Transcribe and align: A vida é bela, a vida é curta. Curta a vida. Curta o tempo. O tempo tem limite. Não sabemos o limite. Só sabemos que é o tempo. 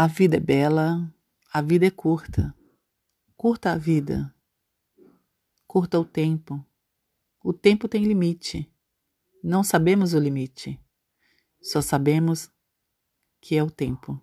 A 0.00 0.06
vida 0.06 0.36
é 0.36 0.40
bela, 0.40 1.12
a 1.52 1.60
vida 1.60 1.84
é 1.84 1.90
curta. 1.90 2.54
Curta 3.36 3.72
a 3.72 3.76
vida. 3.76 4.32
Curta 5.66 5.98
o 5.98 6.04
tempo. 6.04 6.64
O 7.42 7.52
tempo 7.52 7.88
tem 7.88 8.04
limite. 8.04 8.72
Não 9.42 9.64
sabemos 9.64 10.14
o 10.14 10.20
limite. 10.20 10.80
Só 11.60 11.82
sabemos 11.82 12.48
que 13.40 13.56
é 13.56 13.62
o 13.64 13.72
tempo. 13.72 14.22